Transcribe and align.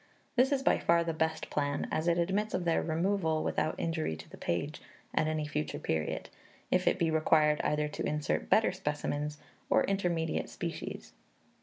This 0.35 0.51
is 0.51 0.63
by 0.63 0.79
far 0.79 1.03
the 1.03 1.13
best 1.13 1.51
plan, 1.51 1.87
as 1.91 2.07
it 2.07 2.17
admits 2.17 2.55
of 2.55 2.65
their 2.65 2.81
removal, 2.81 3.43
without 3.43 3.75
injury 3.77 4.15
to 4.15 4.27
the 4.27 4.35
page, 4.35 4.81
at 5.13 5.27
any 5.27 5.45
future 5.45 5.77
period, 5.77 6.27
if 6.71 6.87
it 6.87 6.97
be 6.97 7.11
required 7.11 7.61
either 7.63 7.87
to 7.89 8.03
insert 8.09 8.49
better 8.49 8.71
specimens, 8.71 9.37
or 9.69 9.83
intermediate 9.83 10.49
species. 10.49 11.13